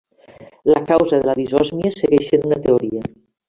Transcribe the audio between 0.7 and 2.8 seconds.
La causa de la disòsmia segueix sent una